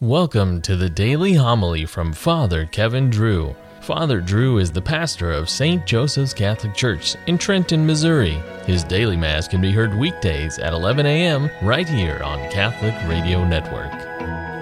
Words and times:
Welcome 0.00 0.62
to 0.62 0.76
the 0.76 0.88
daily 0.88 1.34
homily 1.34 1.84
from 1.84 2.12
Father 2.12 2.66
Kevin 2.66 3.10
Drew. 3.10 3.56
Father 3.80 4.20
Drew 4.20 4.58
is 4.58 4.70
the 4.70 4.80
pastor 4.80 5.32
of 5.32 5.50
St. 5.50 5.84
Joseph's 5.86 6.32
Catholic 6.32 6.72
Church 6.72 7.16
in 7.26 7.36
Trenton, 7.36 7.84
Missouri. 7.84 8.40
His 8.64 8.84
daily 8.84 9.16
Mass 9.16 9.48
can 9.48 9.60
be 9.60 9.72
heard 9.72 9.98
weekdays 9.98 10.60
at 10.60 10.72
11 10.72 11.04
a.m. 11.04 11.50
right 11.62 11.88
here 11.88 12.20
on 12.22 12.38
Catholic 12.48 12.94
Radio 13.08 13.44
Network. 13.44 13.92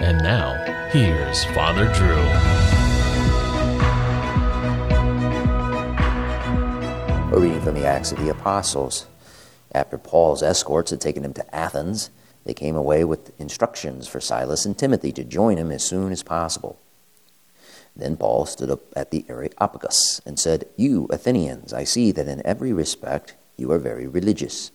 And 0.01 0.23
now, 0.23 0.55
here's 0.91 1.45
Father 1.45 1.93
Drew. 1.93 2.17
A 7.37 7.39
reading 7.39 7.61
from 7.61 7.75
the 7.75 7.85
Acts 7.85 8.11
of 8.11 8.19
the 8.21 8.31
Apostles. 8.31 9.05
After 9.75 9.99
Paul's 9.99 10.43
escorts 10.43 10.93
had 10.93 11.03
taken 11.03 11.27
him 11.27 11.35
to 11.35 11.55
Athens, 11.55 12.09
they 12.47 12.55
came 12.55 12.77
away 12.77 13.05
with 13.05 13.39
instructions 13.41 14.07
for 14.07 14.21
Silas 14.21 14.65
and 14.65 14.79
Timothy 14.79 15.11
to 15.13 15.25
join 15.25 15.59
him 15.59 15.73
as 15.73 15.83
soon 15.83 16.13
as 16.13 16.23
possible. 16.23 16.79
Then 17.97 18.17
Paul 18.17 18.47
stood 18.47 18.71
up 18.71 18.83
at 18.95 19.11
the 19.11 19.25
Areopagus 19.29 20.21
and 20.25 20.39
said, 20.39 20.69
You 20.77 21.09
Athenians, 21.11 21.73
I 21.73 21.83
see 21.83 22.13
that 22.13 22.29
in 22.29 22.47
every 22.47 22.73
respect 22.73 23.35
you 23.57 23.73
are 23.73 23.81
very 23.81 24.07
religious. 24.07 24.71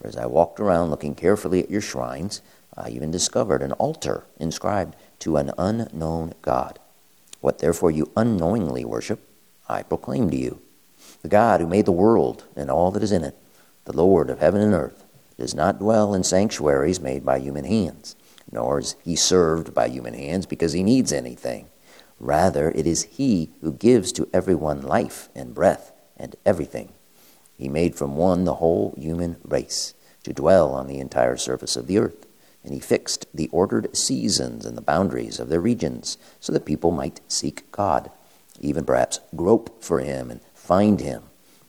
For 0.00 0.08
as 0.08 0.16
I 0.16 0.26
walked 0.26 0.58
around 0.58 0.90
looking 0.90 1.14
carefully 1.14 1.62
at 1.62 1.70
your 1.70 1.80
shrines, 1.80 2.42
I 2.76 2.88
even 2.88 3.12
discovered 3.12 3.62
an 3.62 3.72
altar 3.72 4.24
inscribed 4.40 4.96
to 5.20 5.36
an 5.36 5.52
unknown 5.56 6.32
God. 6.42 6.80
What 7.40 7.58
therefore 7.58 7.92
you 7.92 8.10
unknowingly 8.16 8.84
worship, 8.84 9.20
I 9.68 9.84
proclaim 9.84 10.30
to 10.30 10.36
you. 10.36 10.60
The 11.22 11.28
God 11.28 11.60
who 11.60 11.68
made 11.68 11.86
the 11.86 11.92
world 11.92 12.42
and 12.56 12.70
all 12.70 12.90
that 12.90 13.04
is 13.04 13.12
in 13.12 13.22
it, 13.22 13.36
the 13.84 13.96
Lord 13.96 14.30
of 14.30 14.40
heaven 14.40 14.60
and 14.60 14.74
earth, 14.74 15.03
does 15.38 15.54
not 15.54 15.78
dwell 15.78 16.14
in 16.14 16.22
sanctuaries 16.22 17.00
made 17.00 17.24
by 17.24 17.38
human 17.38 17.64
hands, 17.64 18.16
nor 18.50 18.78
is 18.78 18.96
he 19.04 19.16
served 19.16 19.74
by 19.74 19.88
human 19.88 20.14
hands 20.14 20.46
because 20.46 20.72
he 20.72 20.82
needs 20.82 21.12
anything. 21.12 21.68
Rather, 22.20 22.70
it 22.70 22.86
is 22.86 23.04
he 23.04 23.50
who 23.60 23.72
gives 23.72 24.12
to 24.12 24.28
everyone 24.32 24.80
life 24.82 25.28
and 25.34 25.54
breath 25.54 25.92
and 26.16 26.36
everything. 26.46 26.92
He 27.56 27.68
made 27.68 27.94
from 27.94 28.16
one 28.16 28.44
the 28.44 28.56
whole 28.56 28.94
human 28.96 29.36
race 29.44 29.94
to 30.22 30.32
dwell 30.32 30.72
on 30.72 30.86
the 30.86 30.98
entire 30.98 31.36
surface 31.36 31.76
of 31.76 31.86
the 31.86 31.98
earth, 31.98 32.26
and 32.62 32.72
he 32.72 32.80
fixed 32.80 33.26
the 33.34 33.48
ordered 33.48 33.94
seasons 33.96 34.64
and 34.64 34.76
the 34.76 34.82
boundaries 34.82 35.38
of 35.38 35.48
their 35.48 35.60
regions 35.60 36.16
so 36.40 36.52
that 36.52 36.64
people 36.64 36.90
might 36.90 37.20
seek 37.28 37.70
God, 37.72 38.10
even 38.60 38.84
perhaps 38.84 39.20
grope 39.36 39.82
for 39.82 40.00
him 40.00 40.30
and 40.30 40.40
find 40.54 41.00
him, 41.00 41.24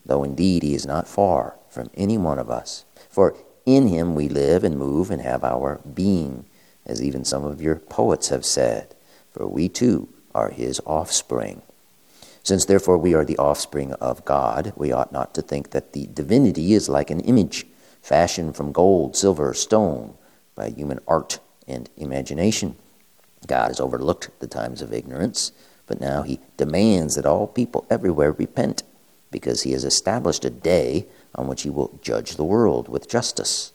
though 0.06 0.24
indeed 0.24 0.64
he 0.64 0.74
is 0.74 0.86
not 0.86 1.08
far 1.08 1.58
from 1.70 1.90
any 1.96 2.18
one 2.18 2.40
of 2.40 2.50
us. 2.50 2.86
For 3.10 3.36
in 3.66 3.88
him 3.88 4.16
we 4.16 4.30
live 4.30 4.64
and 4.64 4.78
move 4.78 5.12
and 5.12 5.22
have 5.22 5.44
our 5.44 5.80
being, 5.94 6.46
as 6.86 7.02
even 7.02 7.26
some 7.26 7.44
of 7.44 7.62
your 7.62 7.78
poets 7.78 8.30
have 8.30 8.46
said, 8.46 8.96
for 9.32 9.48
we 9.48 9.68
too 9.68 10.08
are 10.34 10.50
his 10.50 10.82
offspring. 10.86 11.62
Since 12.44 12.66
therefore 12.66 12.98
we 12.98 13.16
are 13.16 13.26
the 13.26 13.38
offspring 13.38 13.94
of 13.94 14.24
God, 14.24 14.74
we 14.76 14.92
ought 14.92 15.12
not 15.12 15.34
to 15.34 15.42
think 15.42 15.72
that 15.72 15.94
the 15.94 16.08
divinity 16.14 16.74
is 16.74 16.88
like 16.88 17.10
an 17.10 17.22
image 17.22 17.66
fashioned 18.02 18.56
from 18.56 18.72
gold, 18.72 19.16
silver, 19.16 19.54
stone, 19.56 20.14
by 20.54 20.70
human 20.70 21.00
art 21.08 21.40
and 21.68 21.90
imagination. 21.98 22.76
God 23.48 23.70
has 23.70 23.80
overlooked 23.80 24.30
the 24.40 24.48
times 24.48 24.82
of 24.84 24.94
ignorance, 24.94 25.52
but 25.88 26.00
now 26.00 26.22
he 26.22 26.40
demands 26.56 27.16
that 27.16 27.26
all 27.26 27.48
people 27.48 27.86
everywhere 27.90 28.32
repent, 28.32 28.84
because 29.32 29.64
he 29.64 29.72
has 29.72 29.84
established 29.84 30.46
a 30.46 30.50
day 30.50 31.08
on 31.36 31.48
which 31.48 31.64
he 31.64 31.70
will 31.70 32.00
judge 32.02 32.36
the 32.36 32.44
world 32.44 32.88
with 32.88 33.10
justice. 33.10 33.72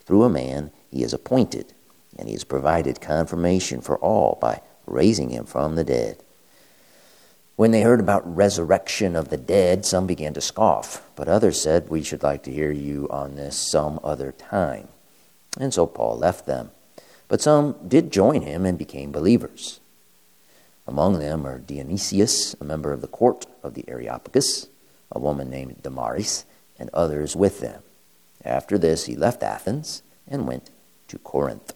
Through 0.00 0.24
a 0.24 0.30
man 0.30 0.70
he 0.90 1.02
is 1.02 1.12
appointed, 1.12 1.72
and 2.18 2.28
he 2.28 2.34
has 2.34 2.44
provided 2.44 3.00
confirmation 3.00 3.80
for 3.80 3.98
all 3.98 4.38
by 4.40 4.62
raising 4.86 5.30
him 5.30 5.44
from 5.44 5.74
the 5.74 5.84
dead. 5.84 6.22
When 7.56 7.72
they 7.72 7.82
heard 7.82 7.98
about 7.98 8.36
resurrection 8.36 9.16
of 9.16 9.30
the 9.30 9.36
dead, 9.36 9.84
some 9.84 10.06
began 10.06 10.32
to 10.34 10.40
scoff, 10.40 11.04
but 11.16 11.28
others 11.28 11.60
said, 11.60 11.88
We 11.88 12.04
should 12.04 12.22
like 12.22 12.44
to 12.44 12.52
hear 12.52 12.70
you 12.70 13.08
on 13.10 13.34
this 13.34 13.56
some 13.56 13.98
other 14.04 14.30
time. 14.30 14.88
And 15.58 15.74
so 15.74 15.84
Paul 15.86 16.18
left 16.18 16.46
them. 16.46 16.70
But 17.26 17.40
some 17.40 17.76
did 17.86 18.12
join 18.12 18.42
him 18.42 18.64
and 18.64 18.78
became 18.78 19.10
believers. 19.10 19.80
Among 20.86 21.18
them 21.18 21.46
are 21.46 21.58
Dionysius, 21.58 22.54
a 22.60 22.64
member 22.64 22.92
of 22.92 23.00
the 23.00 23.08
court 23.08 23.46
of 23.62 23.74
the 23.74 23.84
Areopagus, 23.88 24.68
a 25.12 25.18
woman 25.18 25.50
named 25.50 25.82
Damaris, 25.82 26.44
and 26.78 26.90
others 26.92 27.34
with 27.34 27.60
them. 27.60 27.82
After 28.44 28.78
this, 28.78 29.06
he 29.06 29.16
left 29.16 29.42
Athens 29.42 30.02
and 30.26 30.46
went 30.46 30.70
to 31.08 31.18
Corinth. 31.18 31.72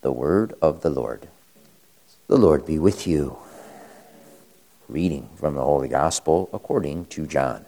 The 0.00 0.12
word 0.12 0.54
of 0.62 0.82
the 0.82 0.90
Lord. 0.90 1.28
The 2.28 2.38
Lord 2.38 2.66
be 2.66 2.78
with 2.78 3.06
you. 3.06 3.38
Reading 4.88 5.28
from 5.36 5.54
the 5.54 5.64
Holy 5.64 5.88
Gospel 5.88 6.48
according 6.52 7.06
to 7.06 7.26
John. 7.26 7.66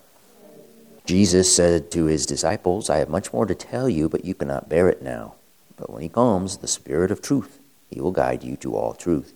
Jesus 1.04 1.54
said 1.54 1.90
to 1.92 2.04
his 2.04 2.26
disciples, 2.26 2.90
I 2.90 2.98
have 2.98 3.08
much 3.08 3.32
more 3.32 3.46
to 3.46 3.54
tell 3.54 3.88
you, 3.88 4.08
but 4.08 4.24
you 4.24 4.34
cannot 4.34 4.68
bear 4.68 4.88
it 4.88 5.02
now. 5.02 5.34
But 5.76 5.90
when 5.90 6.02
he 6.02 6.08
comes, 6.08 6.58
the 6.58 6.68
Spirit 6.68 7.10
of 7.10 7.22
truth, 7.22 7.58
he 7.90 8.00
will 8.00 8.12
guide 8.12 8.44
you 8.44 8.56
to 8.58 8.76
all 8.76 8.94
truth. 8.94 9.32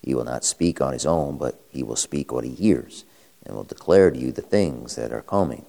He 0.00 0.14
will 0.14 0.24
not 0.24 0.44
speak 0.44 0.80
on 0.80 0.92
his 0.92 1.04
own, 1.04 1.36
but 1.36 1.60
he 1.70 1.82
will 1.82 1.96
speak 1.96 2.30
what 2.30 2.44
he 2.44 2.54
hears, 2.54 3.04
and 3.44 3.56
will 3.56 3.64
declare 3.64 4.10
to 4.10 4.18
you 4.18 4.30
the 4.30 4.42
things 4.42 4.96
that 4.96 5.12
are 5.12 5.22
coming. 5.22 5.64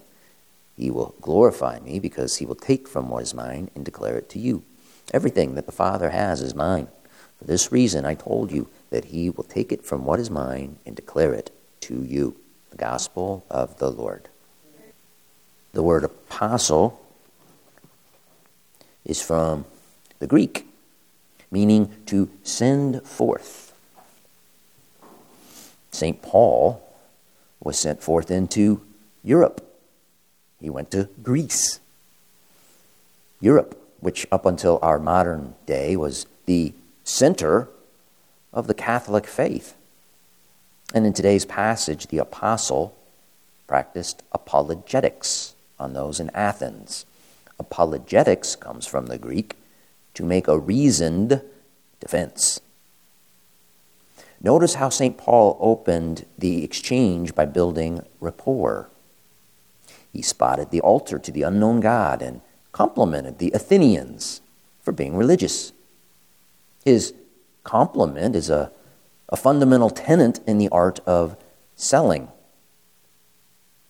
He 0.80 0.90
will 0.90 1.14
glorify 1.20 1.78
me 1.80 1.98
because 1.98 2.38
he 2.38 2.46
will 2.46 2.54
take 2.54 2.88
from 2.88 3.10
what 3.10 3.22
is 3.22 3.34
mine 3.34 3.70
and 3.74 3.84
declare 3.84 4.16
it 4.16 4.30
to 4.30 4.38
you. 4.38 4.62
Everything 5.12 5.54
that 5.54 5.66
the 5.66 5.72
Father 5.72 6.08
has 6.08 6.40
is 6.40 6.54
mine. 6.54 6.88
For 7.38 7.44
this 7.44 7.70
reason 7.70 8.06
I 8.06 8.14
told 8.14 8.50
you 8.50 8.66
that 8.88 9.04
he 9.06 9.28
will 9.28 9.44
take 9.44 9.72
it 9.72 9.84
from 9.84 10.06
what 10.06 10.18
is 10.18 10.30
mine 10.30 10.78
and 10.86 10.96
declare 10.96 11.34
it 11.34 11.50
to 11.82 12.02
you. 12.02 12.34
The 12.70 12.78
Gospel 12.78 13.44
of 13.50 13.76
the 13.76 13.90
Lord. 13.90 14.30
The 15.74 15.82
word 15.82 16.02
apostle 16.02 16.98
is 19.04 19.20
from 19.20 19.66
the 20.18 20.26
Greek, 20.26 20.66
meaning 21.50 21.94
to 22.06 22.30
send 22.42 23.02
forth. 23.02 23.74
St. 25.90 26.22
Paul 26.22 26.82
was 27.62 27.78
sent 27.78 28.02
forth 28.02 28.30
into 28.30 28.80
Europe 29.22 29.66
he 30.60 30.70
went 30.70 30.90
to 30.90 31.08
Greece. 31.22 31.80
Europe, 33.40 33.80
which 34.00 34.26
up 34.30 34.44
until 34.46 34.78
our 34.82 34.98
modern 34.98 35.54
day 35.66 35.96
was 35.96 36.26
the 36.46 36.72
center 37.04 37.68
of 38.52 38.66
the 38.66 38.74
Catholic 38.74 39.26
faith. 39.26 39.74
And 40.92 41.06
in 41.06 41.12
today's 41.12 41.44
passage, 41.44 42.08
the 42.08 42.18
apostle 42.18 42.96
practiced 43.66 44.22
apologetics 44.32 45.54
on 45.78 45.92
those 45.92 46.20
in 46.20 46.30
Athens. 46.30 47.06
Apologetics 47.58 48.56
comes 48.56 48.86
from 48.86 49.06
the 49.06 49.18
Greek 49.18 49.54
to 50.14 50.24
make 50.24 50.48
a 50.48 50.58
reasoned 50.58 51.40
defense. 52.00 52.60
Notice 54.42 54.74
how 54.74 54.88
St. 54.88 55.16
Paul 55.16 55.56
opened 55.60 56.26
the 56.38 56.64
exchange 56.64 57.34
by 57.34 57.44
building 57.44 58.04
rapport. 58.20 58.88
He 60.12 60.22
spotted 60.22 60.70
the 60.70 60.80
altar 60.80 61.18
to 61.18 61.32
the 61.32 61.42
unknown 61.42 61.80
God 61.80 62.22
and 62.22 62.40
complimented 62.72 63.38
the 63.38 63.52
Athenians 63.52 64.40
for 64.82 64.92
being 64.92 65.16
religious. 65.16 65.72
His 66.84 67.14
compliment 67.64 68.34
is 68.34 68.50
a, 68.50 68.72
a 69.28 69.36
fundamental 69.36 69.90
tenet 69.90 70.40
in 70.46 70.58
the 70.58 70.68
art 70.70 71.00
of 71.00 71.36
selling. 71.76 72.28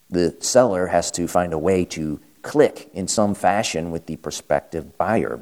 The 0.08 0.36
seller 0.40 0.88
has 0.88 1.10
to 1.12 1.28
find 1.28 1.52
a 1.52 1.58
way 1.58 1.84
to 1.86 2.20
click 2.42 2.90
in 2.92 3.06
some 3.06 3.34
fashion 3.34 3.90
with 3.90 4.06
the 4.06 4.16
prospective 4.16 4.96
buyer 4.98 5.38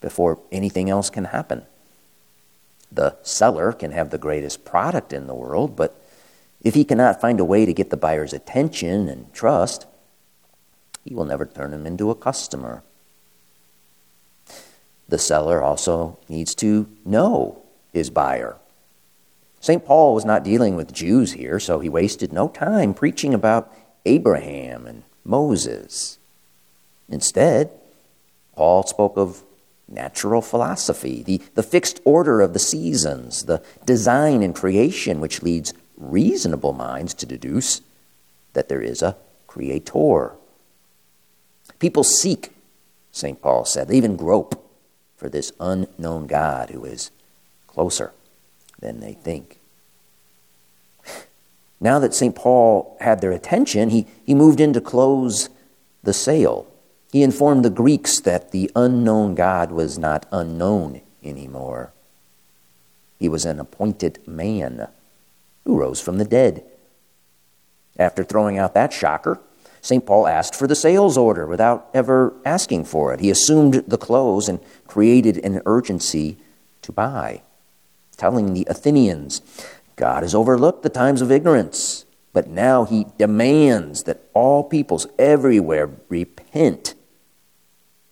before 0.00 0.40
anything 0.52 0.90
else 0.90 1.10
can 1.10 1.26
happen. 1.26 1.64
The 2.92 3.16
seller 3.22 3.72
can 3.72 3.92
have 3.92 4.10
the 4.10 4.18
greatest 4.18 4.64
product 4.64 5.12
in 5.12 5.26
the 5.26 5.34
world, 5.34 5.76
but 5.76 5.96
if 6.60 6.74
he 6.74 6.84
cannot 6.84 7.20
find 7.20 7.40
a 7.40 7.44
way 7.44 7.64
to 7.64 7.72
get 7.72 7.90
the 7.90 7.96
buyer's 7.96 8.32
attention 8.32 9.08
and 9.08 9.32
trust, 9.32 9.86
he 11.04 11.14
will 11.14 11.24
never 11.24 11.46
turn 11.46 11.72
him 11.72 11.86
into 11.86 12.10
a 12.10 12.14
customer. 12.14 12.82
The 15.08 15.18
seller 15.18 15.62
also 15.62 16.18
needs 16.28 16.54
to 16.56 16.88
know 17.04 17.62
his 17.92 18.10
buyer. 18.10 18.56
St. 19.60 19.84
Paul 19.84 20.14
was 20.14 20.24
not 20.24 20.44
dealing 20.44 20.76
with 20.76 20.92
Jews 20.92 21.32
here, 21.32 21.60
so 21.60 21.80
he 21.80 21.88
wasted 21.88 22.32
no 22.32 22.48
time 22.48 22.94
preaching 22.94 23.34
about 23.34 23.74
Abraham 24.06 24.86
and 24.86 25.02
Moses. 25.24 26.18
Instead, 27.08 27.70
Paul 28.54 28.84
spoke 28.84 29.16
of 29.16 29.42
natural 29.88 30.40
philosophy, 30.40 31.22
the, 31.22 31.42
the 31.54 31.62
fixed 31.62 32.00
order 32.04 32.40
of 32.40 32.52
the 32.52 32.58
seasons, 32.58 33.44
the 33.44 33.62
design 33.84 34.42
and 34.42 34.54
creation, 34.54 35.20
which 35.20 35.42
leads 35.42 35.74
reasonable 35.96 36.72
minds 36.72 37.12
to 37.14 37.26
deduce 37.26 37.82
that 38.52 38.68
there 38.68 38.80
is 38.80 39.02
a 39.02 39.16
creator. 39.46 40.32
People 41.78 42.04
seek, 42.04 42.52
St. 43.12 43.40
Paul 43.40 43.64
said, 43.64 43.88
they 43.88 43.96
even 43.96 44.16
grope 44.16 44.56
for 45.16 45.28
this 45.28 45.52
unknown 45.60 46.26
God 46.26 46.70
who 46.70 46.84
is 46.84 47.10
closer 47.66 48.12
than 48.78 49.00
they 49.00 49.12
think. 49.12 49.60
Now 51.82 51.98
that 51.98 52.12
St. 52.12 52.34
Paul 52.34 52.94
had 53.00 53.22
their 53.22 53.32
attention, 53.32 53.88
he, 53.88 54.06
he 54.26 54.34
moved 54.34 54.60
in 54.60 54.74
to 54.74 54.82
close 54.82 55.48
the 56.02 56.12
sale. 56.12 56.66
He 57.10 57.22
informed 57.22 57.64
the 57.64 57.70
Greeks 57.70 58.20
that 58.20 58.50
the 58.50 58.70
unknown 58.76 59.34
God 59.34 59.72
was 59.72 59.98
not 59.98 60.26
unknown 60.30 61.00
anymore. 61.22 61.94
He 63.18 63.30
was 63.30 63.46
an 63.46 63.58
appointed 63.58 64.18
man 64.28 64.88
who 65.64 65.78
rose 65.78 66.00
from 66.00 66.18
the 66.18 66.24
dead. 66.24 66.64
After 67.98 68.24
throwing 68.24 68.58
out 68.58 68.74
that 68.74 68.92
shocker, 68.92 69.40
St. 69.82 70.04
Paul 70.04 70.26
asked 70.26 70.54
for 70.54 70.66
the 70.66 70.74
sales 70.74 71.16
order 71.16 71.46
without 71.46 71.88
ever 71.94 72.34
asking 72.44 72.84
for 72.84 73.14
it. 73.14 73.20
He 73.20 73.30
assumed 73.30 73.84
the 73.86 73.98
close 73.98 74.48
and 74.48 74.60
created 74.86 75.38
an 75.38 75.62
urgency 75.64 76.36
to 76.82 76.92
buy, 76.92 77.42
telling 78.16 78.52
the 78.52 78.66
Athenians, 78.68 79.40
God 79.96 80.22
has 80.22 80.34
overlooked 80.34 80.82
the 80.82 80.88
times 80.88 81.22
of 81.22 81.30
ignorance, 81.30 82.04
but 82.32 82.48
now 82.48 82.84
he 82.84 83.06
demands 83.18 84.04
that 84.04 84.22
all 84.34 84.64
peoples 84.64 85.06
everywhere 85.18 85.90
repent 86.08 86.94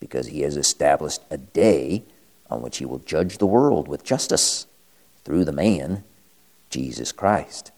because 0.00 0.28
he 0.28 0.42
has 0.42 0.56
established 0.56 1.22
a 1.30 1.38
day 1.38 2.04
on 2.50 2.62
which 2.62 2.78
he 2.78 2.84
will 2.84 2.98
judge 3.00 3.38
the 3.38 3.46
world 3.46 3.88
with 3.88 4.04
justice 4.04 4.66
through 5.24 5.44
the 5.44 5.52
man, 5.52 6.04
Jesus 6.70 7.12
Christ. 7.12 7.72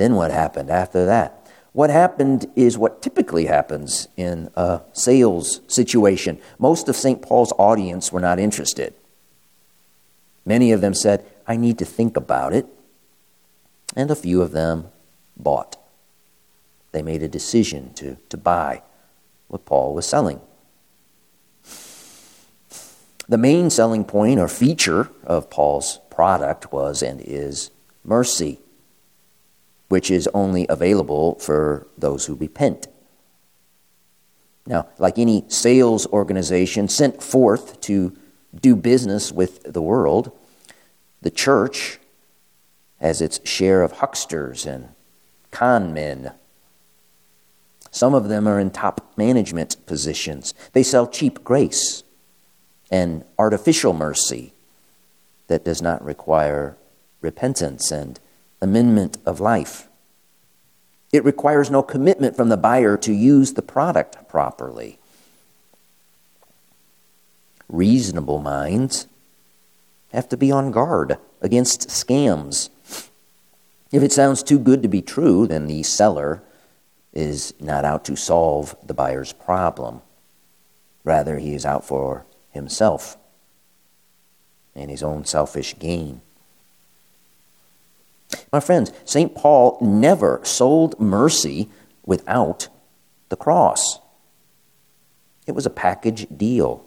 Then 0.00 0.14
what 0.14 0.30
happened 0.30 0.70
after 0.70 1.04
that? 1.04 1.46
What 1.72 1.90
happened 1.90 2.50
is 2.56 2.78
what 2.78 3.02
typically 3.02 3.44
happens 3.44 4.08
in 4.16 4.50
a 4.56 4.80
sales 4.94 5.60
situation. 5.66 6.40
Most 6.58 6.88
of 6.88 6.96
St. 6.96 7.20
Paul's 7.20 7.52
audience 7.58 8.10
were 8.10 8.18
not 8.18 8.38
interested. 8.38 8.94
Many 10.46 10.72
of 10.72 10.80
them 10.80 10.94
said, 10.94 11.26
I 11.46 11.56
need 11.56 11.76
to 11.80 11.84
think 11.84 12.16
about 12.16 12.54
it. 12.54 12.66
And 13.94 14.10
a 14.10 14.16
few 14.16 14.40
of 14.40 14.52
them 14.52 14.86
bought. 15.36 15.76
They 16.92 17.02
made 17.02 17.22
a 17.22 17.28
decision 17.28 17.92
to, 17.96 18.16
to 18.30 18.38
buy 18.38 18.80
what 19.48 19.66
Paul 19.66 19.94
was 19.94 20.06
selling. 20.06 20.40
The 23.28 23.36
main 23.36 23.68
selling 23.68 24.06
point 24.06 24.40
or 24.40 24.48
feature 24.48 25.10
of 25.24 25.50
Paul's 25.50 25.98
product 26.08 26.72
was 26.72 27.02
and 27.02 27.20
is 27.20 27.70
mercy, 28.02 28.60
which 29.90 30.10
is 30.10 30.28
only 30.32 30.66
available 30.68 31.34
for 31.36 31.86
those 31.98 32.26
who 32.26 32.34
repent. 32.34 32.88
Now, 34.66 34.88
like 34.98 35.18
any 35.18 35.44
sales 35.48 36.06
organization 36.06 36.88
sent 36.88 37.22
forth 37.22 37.80
to 37.82 38.16
do 38.58 38.74
business 38.74 39.30
with 39.30 39.62
the 39.62 39.82
world, 39.82 40.32
the 41.20 41.30
church 41.30 41.98
has 43.00 43.20
its 43.20 43.46
share 43.46 43.82
of 43.82 43.92
hucksters 43.92 44.64
and 44.66 44.88
con 45.50 45.92
men 45.92 46.32
some 47.90 48.14
of 48.14 48.28
them 48.28 48.46
are 48.46 48.60
in 48.60 48.70
top 48.70 49.12
management 49.16 49.76
positions. 49.86 50.54
They 50.72 50.82
sell 50.82 51.06
cheap 51.06 51.42
grace 51.42 52.04
and 52.90 53.24
artificial 53.38 53.92
mercy 53.92 54.52
that 55.48 55.64
does 55.64 55.82
not 55.82 56.04
require 56.04 56.76
repentance 57.20 57.90
and 57.90 58.18
amendment 58.60 59.18
of 59.24 59.40
life. 59.40 59.88
It 61.12 61.24
requires 61.24 61.70
no 61.70 61.82
commitment 61.82 62.36
from 62.36 62.48
the 62.48 62.56
buyer 62.56 62.96
to 62.98 63.12
use 63.12 63.54
the 63.54 63.62
product 63.62 64.28
properly. 64.28 64.98
Reasonable 67.68 68.38
minds 68.38 69.06
have 70.12 70.28
to 70.28 70.36
be 70.36 70.50
on 70.50 70.70
guard 70.70 71.18
against 71.40 71.88
scams. 71.88 72.68
If 73.92 74.02
it 74.02 74.12
sounds 74.12 74.42
too 74.42 74.58
good 74.58 74.82
to 74.82 74.88
be 74.88 75.02
true, 75.02 75.46
then 75.46 75.66
the 75.66 75.82
seller 75.82 76.42
is 77.12 77.54
not 77.60 77.84
out 77.84 78.04
to 78.04 78.16
solve 78.16 78.76
the 78.84 78.94
buyer's 78.94 79.32
problem. 79.32 80.02
Rather, 81.02 81.38
he 81.38 81.54
is 81.54 81.64
out 81.64 81.84
for 81.84 82.24
himself 82.50 83.16
and 84.74 84.90
his 84.90 85.02
own 85.02 85.24
selfish 85.24 85.78
gain. 85.78 86.20
My 88.52 88.60
friends, 88.60 88.92
St. 89.04 89.34
Paul 89.34 89.78
never 89.80 90.40
sold 90.42 90.98
mercy 90.98 91.68
without 92.04 92.68
the 93.28 93.36
cross. 93.36 94.00
It 95.46 95.52
was 95.52 95.66
a 95.66 95.70
package 95.70 96.26
deal. 96.36 96.84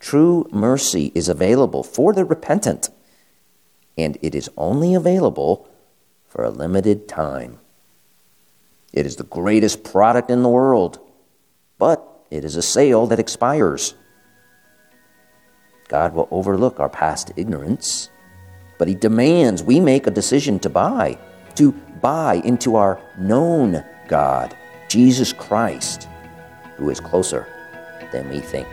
True 0.00 0.46
mercy 0.52 1.10
is 1.14 1.28
available 1.28 1.82
for 1.82 2.12
the 2.12 2.24
repentant, 2.24 2.90
and 3.96 4.18
it 4.22 4.34
is 4.34 4.50
only 4.56 4.94
available 4.94 5.68
for 6.28 6.44
a 6.44 6.50
limited 6.50 7.08
time. 7.08 7.58
It 8.92 9.06
is 9.06 9.16
the 9.16 9.24
greatest 9.24 9.82
product 9.82 10.30
in 10.30 10.42
the 10.42 10.48
world, 10.48 10.98
but 11.78 12.04
it 12.30 12.44
is 12.44 12.56
a 12.56 12.62
sale 12.62 13.06
that 13.06 13.18
expires. 13.18 13.94
God 15.88 16.14
will 16.14 16.28
overlook 16.30 16.78
our 16.78 16.88
past 16.88 17.32
ignorance, 17.36 18.10
but 18.78 18.88
He 18.88 18.94
demands 18.94 19.62
we 19.62 19.80
make 19.80 20.06
a 20.06 20.10
decision 20.10 20.58
to 20.60 20.70
buy, 20.70 21.18
to 21.56 21.72
buy 22.00 22.34
into 22.44 22.76
our 22.76 23.00
known 23.18 23.84
God, 24.08 24.56
Jesus 24.88 25.32
Christ, 25.32 26.08
who 26.76 26.88
is 26.90 27.00
closer 27.00 27.46
than 28.12 28.28
we 28.30 28.40
think. 28.40 28.68